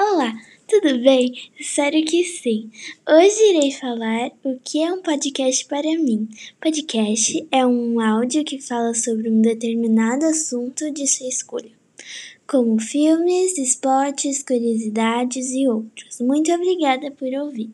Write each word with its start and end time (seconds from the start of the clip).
Olá, 0.00 0.32
tudo 0.68 0.96
bem? 1.00 1.32
Espero 1.58 2.00
que 2.04 2.22
sim. 2.22 2.70
Hoje 3.04 3.50
irei 3.50 3.72
falar 3.72 4.30
o 4.44 4.56
que 4.62 4.80
é 4.80 4.92
um 4.92 5.02
podcast 5.02 5.64
para 5.66 5.98
mim. 5.98 6.28
Podcast 6.60 7.44
é 7.50 7.66
um 7.66 7.98
áudio 7.98 8.44
que 8.44 8.60
fala 8.60 8.94
sobre 8.94 9.28
um 9.28 9.42
determinado 9.42 10.24
assunto 10.24 10.88
de 10.92 11.04
sua 11.04 11.26
escolha, 11.26 11.72
como 12.46 12.78
filmes, 12.80 13.58
esportes, 13.58 14.40
curiosidades 14.44 15.50
e 15.50 15.66
outros. 15.66 16.20
Muito 16.20 16.52
obrigada 16.52 17.10
por 17.10 17.34
ouvir. 17.34 17.72